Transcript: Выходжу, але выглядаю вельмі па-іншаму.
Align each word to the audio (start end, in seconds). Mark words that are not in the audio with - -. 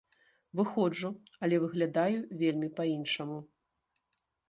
Выходжу, 0.59 1.11
але 1.47 1.55
выглядаю 1.65 2.17
вельмі 2.43 2.73
па-іншаму. 2.83 3.39